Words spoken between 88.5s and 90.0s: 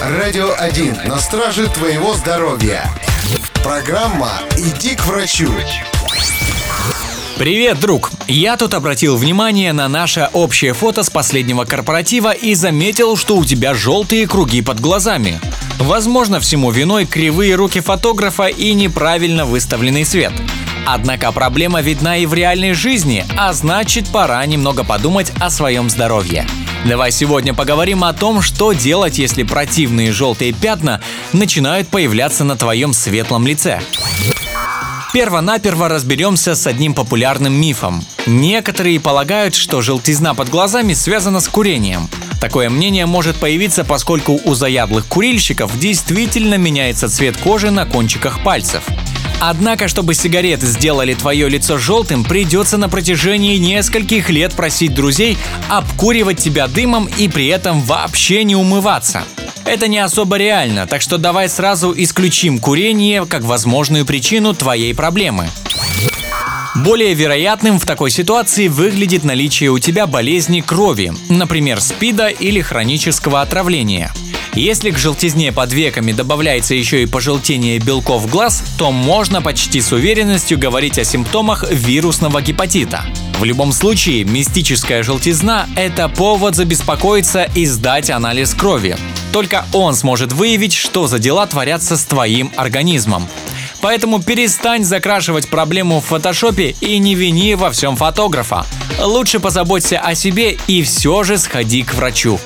крови. Только он